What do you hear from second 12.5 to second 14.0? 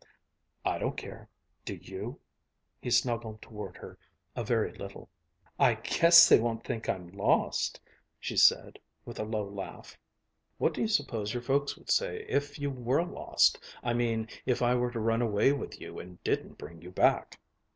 you were lost? I